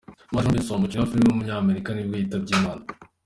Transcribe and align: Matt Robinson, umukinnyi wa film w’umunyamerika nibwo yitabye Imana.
Matt 0.33 0.45
Robinson, 0.45 0.75
umukinnyi 0.77 1.03
wa 1.03 1.11
film 1.11 1.25
w’umunyamerika 1.27 1.89
nibwo 1.91 2.15
yitabye 2.17 2.51
Imana. 2.59 2.83